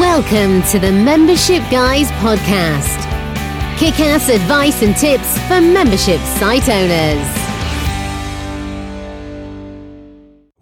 [0.00, 2.98] Welcome to the Membership Guys podcast.
[3.76, 7.26] Kick ass advice and tips for membership site owners.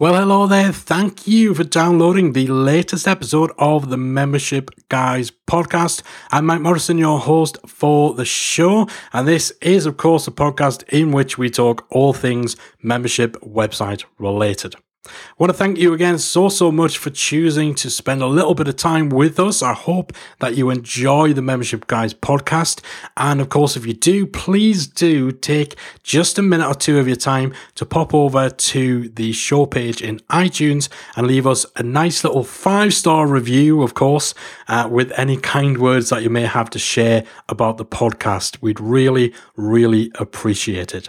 [0.00, 0.72] Well, hello there.
[0.72, 6.02] Thank you for downloading the latest episode of the Membership Guys podcast.
[6.32, 8.88] I'm Mike Morrison, your host for the show.
[9.12, 14.02] And this is, of course, a podcast in which we talk all things membership website
[14.18, 14.74] related.
[15.06, 18.54] I want to thank you again so, so much for choosing to spend a little
[18.54, 19.62] bit of time with us.
[19.62, 22.82] I hope that you enjoy the Membership Guys podcast.
[23.16, 27.06] And of course, if you do, please do take just a minute or two of
[27.06, 31.82] your time to pop over to the show page in iTunes and leave us a
[31.82, 34.34] nice little five star review, of course,
[34.68, 38.60] uh, with any kind words that you may have to share about the podcast.
[38.60, 41.08] We'd really, really appreciate it.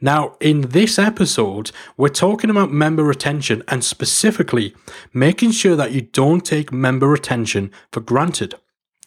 [0.00, 4.74] Now, in this episode, we're talking about member retention and specifically
[5.12, 8.54] making sure that you don't take member retention for granted.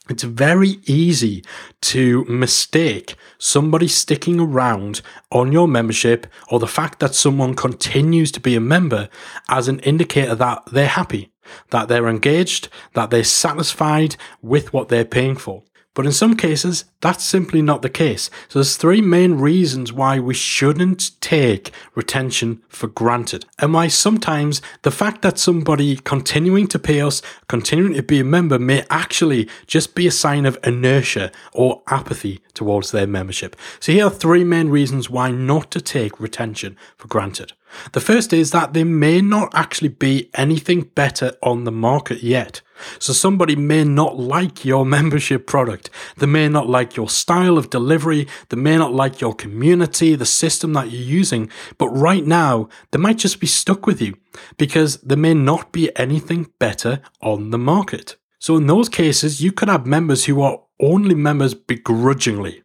[0.09, 1.43] It's very easy
[1.81, 5.01] to mistake somebody sticking around
[5.31, 9.07] on your membership or the fact that someone continues to be a member
[9.47, 11.31] as an indicator that they're happy,
[11.69, 15.63] that they're engaged, that they're satisfied with what they're paying for.
[15.99, 18.29] But in some cases, that's simply not the case.
[18.47, 23.43] So there's three main reasons why we shouldn't take retention for granted.
[23.57, 28.23] And why sometimes the fact that somebody continuing to pay us, continuing to be a
[28.23, 33.57] member may actually just be a sign of inertia or apathy towards their membership.
[33.81, 37.51] So here are three main reasons why not to take retention for granted.
[37.91, 42.61] The first is that there may not actually be anything better on the market yet.
[42.99, 45.89] So somebody may not like your membership product.
[46.17, 48.27] They may not like your style of delivery.
[48.49, 51.49] They may not like your community, the system that you're using.
[51.77, 54.17] But right now, they might just be stuck with you
[54.57, 58.15] because there may not be anything better on the market.
[58.39, 62.63] So in those cases, you could have members who are only members begrudgingly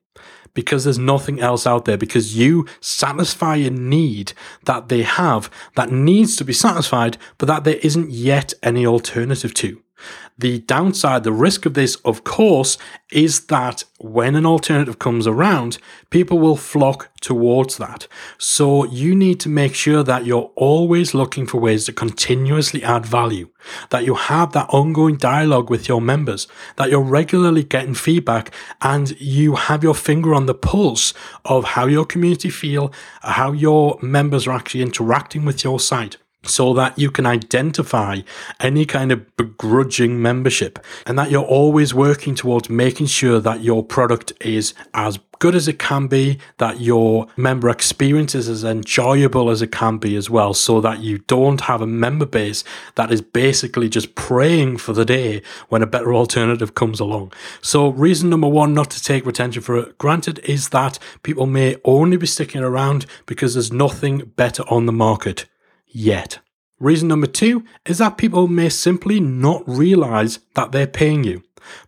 [0.54, 4.32] because there's nothing else out there because you satisfy a need
[4.64, 9.52] that they have that needs to be satisfied, but that there isn't yet any alternative
[9.54, 9.83] to.
[10.36, 12.76] The downside, the risk of this, of course,
[13.12, 15.78] is that when an alternative comes around,
[16.10, 18.08] people will flock towards that.
[18.36, 23.06] So you need to make sure that you're always looking for ways to continuously add
[23.06, 23.48] value,
[23.90, 29.18] that you have that ongoing dialogue with your members, that you're regularly getting feedback and
[29.20, 32.92] you have your finger on the pulse of how your community feel,
[33.22, 38.20] how your members are actually interacting with your site so that you can identify
[38.60, 43.84] any kind of begrudging membership and that you're always working towards making sure that your
[43.84, 49.50] product is as good as it can be, that your member experience is as enjoyable
[49.50, 53.12] as it can be as well, so that you don't have a member base that
[53.12, 57.32] is basically just praying for the day when a better alternative comes along.
[57.60, 62.16] So, reason number one not to take retention for granted is that people may only
[62.16, 65.46] be sticking around because there's nothing better on the market
[65.94, 66.40] yet.
[66.80, 71.42] Reason number two is that people may simply not realize that they're paying you.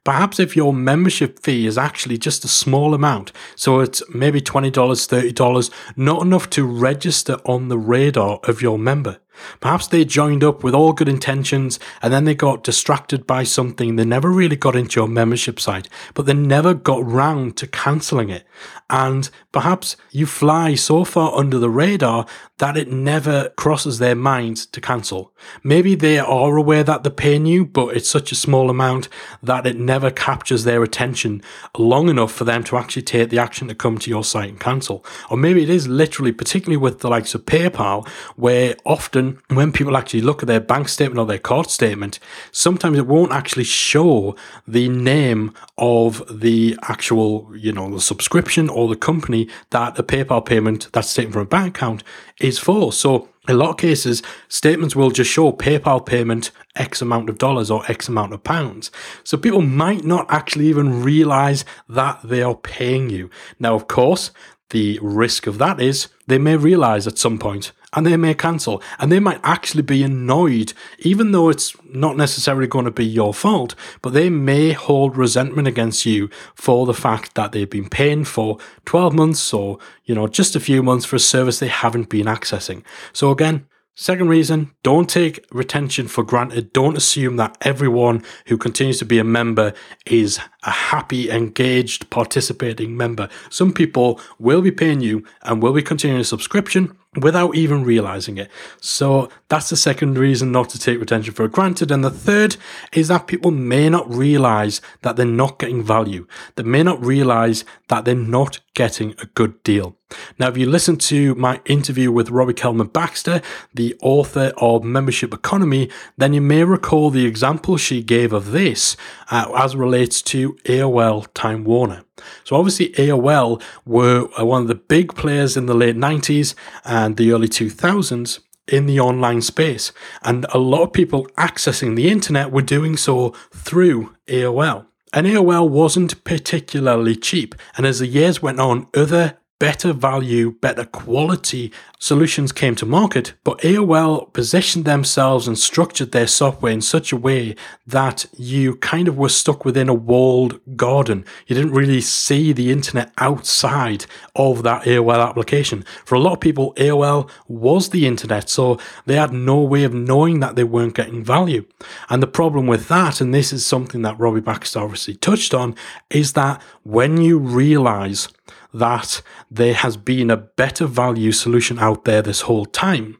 [0.04, 4.72] Perhaps if your membership fee is actually just a small amount, so it's maybe $20,
[4.72, 9.18] $30, not enough to register on the radar of your member.
[9.60, 13.96] Perhaps they joined up with all good intentions and then they got distracted by something.
[13.96, 18.30] They never really got into your membership site, but they never got round to cancelling
[18.30, 18.46] it.
[18.88, 22.26] And perhaps you fly so far under the radar
[22.58, 25.32] that it never crosses their mind to cancel.
[25.62, 29.08] Maybe they are aware that they're paying you, but it's such a small amount
[29.42, 31.42] that it never captures their attention
[31.76, 34.60] long enough for them to actually take the action to come to your site and
[34.60, 35.04] cancel.
[35.30, 39.96] Or maybe it is literally, particularly with the likes of PayPal, where often when people
[39.96, 42.18] actually look at their bank statement or their card statement,
[42.52, 48.88] sometimes it won't actually show the name of the actual, you know, the subscription or
[48.88, 52.02] the company that a PayPal payment that's taken from a bank account
[52.40, 52.92] is for.
[52.92, 57.38] So in a lot of cases, statements will just show PayPal payment X amount of
[57.38, 58.90] dollars or X amount of pounds.
[59.22, 63.30] So people might not actually even realize that they are paying you.
[63.60, 64.32] Now, of course,
[64.70, 68.80] the risk of that is they may realize at some point and they may cancel
[69.00, 73.34] and they might actually be annoyed, even though it's not necessarily going to be your
[73.34, 78.24] fault, but they may hold resentment against you for the fact that they've been paying
[78.24, 82.08] for 12 months or, you know, just a few months for a service they haven't
[82.08, 82.84] been accessing.
[83.12, 83.66] So again,
[83.98, 86.70] Second reason, don't take retention for granted.
[86.74, 89.72] Don't assume that everyone who continues to be a member
[90.04, 93.30] is a happy, engaged, participating member.
[93.48, 98.38] Some people will be paying you and will be continuing a subscription, without even realizing
[98.38, 98.50] it.
[98.80, 101.90] So that's the second reason not to take retention for granted.
[101.90, 102.56] And the third
[102.92, 106.26] is that people may not realize that they're not getting value.
[106.56, 109.96] They may not realize that they're not getting a good deal.
[110.38, 113.42] Now, if you listen to my interview with Robbie Kellman Baxter,
[113.74, 118.96] the author of Membership Economy, then you may recall the example she gave of this
[119.30, 122.04] uh, as relates to AOL Time Warner.
[122.44, 126.54] So obviously AOL were uh, one of the big players in the late 90s
[126.84, 129.92] and the early 2000s in the online space.
[130.22, 134.86] And a lot of people accessing the internet were doing so through AOL.
[135.12, 137.54] And AOL wasn't particularly cheap.
[137.76, 143.32] And as the years went on, other better value, better quality solutions came to market,
[143.42, 147.56] but AOL positioned themselves and structured their software in such a way
[147.86, 151.24] that you kind of were stuck within a walled garden.
[151.46, 154.04] You didn't really see the internet outside
[154.34, 155.84] of that AOL application.
[156.04, 159.94] For a lot of people, AOL was the internet, so they had no way of
[159.94, 161.64] knowing that they weren't getting value.
[162.10, 165.74] And the problem with that, and this is something that Robbie Baxter obviously touched on,
[166.10, 168.28] is that when you realize
[168.72, 173.18] that there has been a better value solution out there this whole time,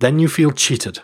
[0.00, 1.00] then you feel cheated.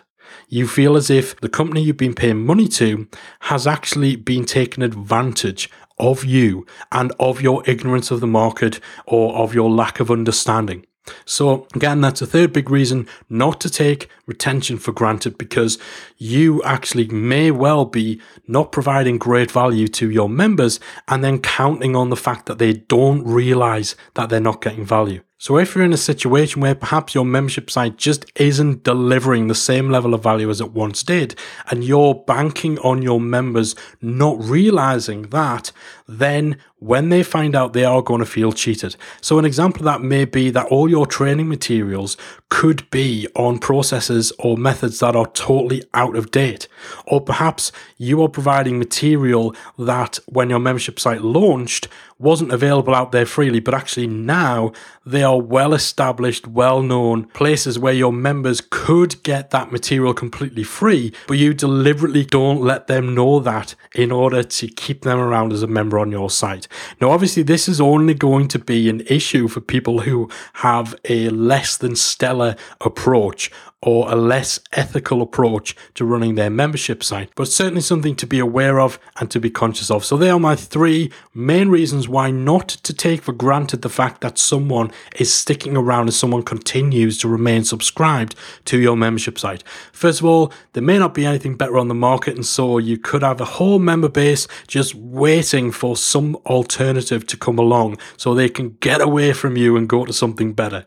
[0.47, 3.07] You feel as if the company you've been paying money to
[3.41, 9.35] has actually been taking advantage of you and of your ignorance of the market or
[9.35, 10.85] of your lack of understanding.
[11.25, 15.77] So, again, that's a third big reason not to take retention for granted because
[16.17, 21.95] you actually may well be not providing great value to your members and then counting
[21.95, 25.21] on the fact that they don't realize that they're not getting value.
[25.37, 29.55] So if you're in a situation where perhaps your membership site just isn't delivering the
[29.55, 31.35] same level of value as it once did,
[31.69, 35.73] and you're banking on your members not realizing that,
[36.07, 38.95] then when they find out they are going to feel cheated.
[39.19, 42.15] So an example of that may be that all your training materials
[42.49, 46.69] could be on processes or methods that are totally out of date.
[47.07, 53.11] Or perhaps you are providing material that when your membership site launched wasn't available out
[53.11, 54.71] there freely, but actually now
[55.05, 60.63] they are well established, well known places where your members could get that material completely
[60.63, 65.51] free, but you deliberately don't let them know that in order to keep them around
[65.51, 66.67] as a member on your site.
[67.01, 71.29] Now, obviously, this is only going to be an issue for people who have a
[71.29, 73.51] less than stellar approach
[73.85, 78.39] or a less ethical approach to running their membership site, but certainly something to be
[78.39, 80.03] aware of and to be conscious of.
[80.03, 84.21] So, they are my three main reasons why not to take for granted the fact
[84.21, 88.35] that someone is sticking around and someone continues to remain subscribed
[88.65, 89.63] to your membership site.
[89.93, 92.97] First of all, there may not be anything better on the market, and so you
[92.97, 98.33] could have a whole member base just waiting for some alternative to come along so
[98.33, 100.85] they can get away from you and go to something better.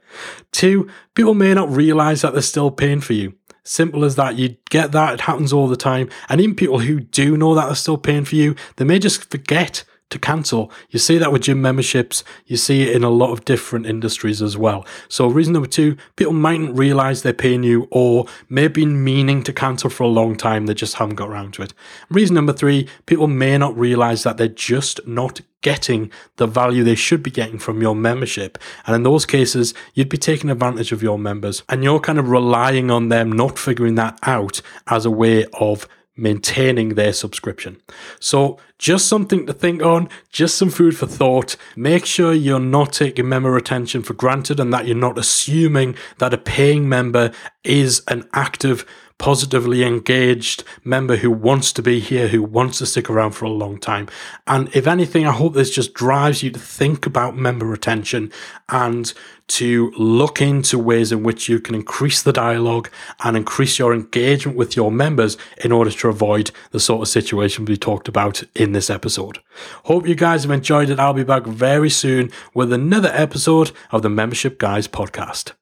[0.50, 3.34] Two, people may not realize that they're still paying for you.
[3.64, 4.36] Simple as that.
[4.36, 5.14] You get that.
[5.14, 6.08] It happens all the time.
[6.28, 9.30] And even people who do know that they're still paying for you, they may just
[9.30, 10.72] forget to cancel.
[10.88, 12.24] You see that with gym memberships.
[12.46, 14.86] You see it in a lot of different industries as well.
[15.08, 19.42] So reason number two, people mightn't realize they're paying you or may have been meaning
[19.42, 20.66] to cancel for a long time.
[20.66, 21.74] They just haven't got around to it.
[22.08, 26.94] Reason number three, people may not realize that they're just not getting the value they
[26.94, 28.58] should be getting from your membership.
[28.86, 32.28] And in those cases, you'd be taking advantage of your members and you're kind of
[32.28, 37.80] relying on them not figuring that out as a way of maintaining their subscription.
[38.20, 41.56] So, just something to think on, just some food for thought.
[41.76, 46.34] Make sure you're not taking member retention for granted and that you're not assuming that
[46.34, 47.32] a paying member
[47.64, 48.86] is an active
[49.18, 53.50] positively engaged member who wants to be here, who wants to stick around for a
[53.50, 54.08] long time.
[54.46, 58.32] And if anything, I hope this just drives you to think about member retention
[58.68, 59.12] and
[59.48, 62.90] to look into ways in which you can increase the dialogue
[63.24, 67.64] and increase your engagement with your members in order to avoid the sort of situation
[67.64, 69.38] we talked about in this episode.
[69.84, 70.98] Hope you guys have enjoyed it.
[70.98, 75.52] I'll be back very soon with another episode of the Membership Guys podcast.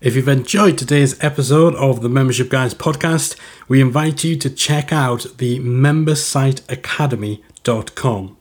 [0.00, 3.34] If you've enjoyed today's episode of the Membership Guys podcast,
[3.66, 8.36] we invite you to check out the membersiteacademy.com.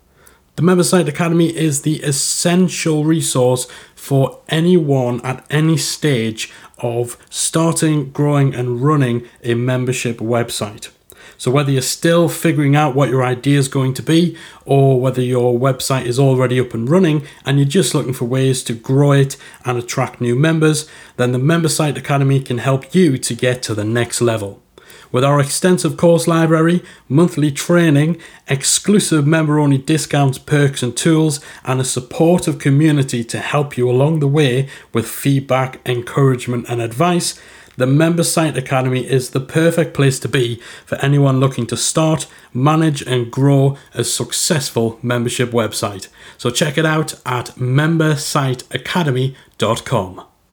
[0.55, 8.55] The Membersite Academy is the essential resource for anyone at any stage of starting, growing,
[8.55, 10.89] and running a membership website.
[11.37, 15.21] So, whether you're still figuring out what your idea is going to be, or whether
[15.21, 19.11] your website is already up and running and you're just looking for ways to grow
[19.11, 23.61] it and attract new members, then the Member Site Academy can help you to get
[23.63, 24.61] to the next level.
[25.09, 31.79] With our extensive course library, monthly training, exclusive member only discounts, perks, and tools, and
[31.79, 37.39] a supportive community to help you along the way with feedback, encouragement, and advice,
[37.77, 42.27] the Member Site Academy is the perfect place to be for anyone looking to start,
[42.53, 46.09] manage, and grow a successful membership website.
[46.37, 50.26] So check it out at membersiteacademy.com.